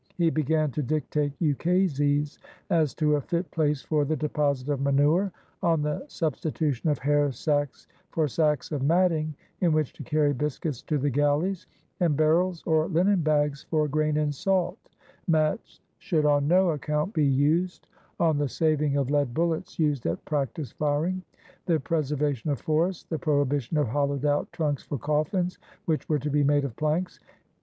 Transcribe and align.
He 0.17 0.31
began 0.31 0.71
to 0.71 0.81
dictate 0.81 1.39
ukases 1.39 2.39
as 2.71 2.95
to 2.95 3.17
a 3.17 3.21
fit 3.21 3.51
place 3.51 3.83
for 3.83 4.03
the 4.03 4.15
deposit 4.15 4.69
of 4.69 4.81
manure; 4.81 5.31
on 5.61 5.83
the 5.83 5.99
substitu 6.07 6.73
tion 6.73 6.89
of 6.89 6.97
hair 6.97 7.31
sacks 7.31 7.85
for 8.09 8.27
sacks 8.27 8.71
of 8.71 8.81
matting 8.81 9.35
in 9.59 9.71
which 9.73 9.93
to 9.93 10.03
carry 10.03 10.33
biscuits 10.33 10.81
to 10.81 10.97
the 10.97 11.11
galleys; 11.11 11.67
and 11.99 12.17
barrels, 12.17 12.63
or 12.65 12.87
linen 12.87 13.21
bags, 13.21 13.67
for 13.69 13.87
grain 13.87 14.17
and 14.17 14.33
salt,— 14.33 14.79
"mats 15.27 15.81
should 15.99 16.25
on 16.25 16.47
no 16.47 16.71
account 16.71 17.13
be 17.13 17.23
used"; 17.23 17.85
on 18.19 18.39
the 18.39 18.49
saving 18.49 18.97
of 18.97 19.11
lead 19.11 19.35
bullets 19.35 19.77
used 19.77 20.07
at 20.07 20.25
practice 20.25 20.71
firing; 20.71 21.21
the 21.67 21.79
preservation 21.79 22.49
of 22.49 22.59
forests; 22.59 23.03
"the 23.03 23.19
prohibition 23.19 23.77
of 23.77 23.87
hollowed 23.87 24.25
out 24.25 24.51
trunks 24.51 24.81
for 24.81 24.97
cofl&ns," 24.97 25.59
which 25.85 26.09
were 26.09 26.17
to 26.17 26.31
be 26.31 26.43
made 26.43 26.65
of 26.65 26.75
planks. 26.75 27.19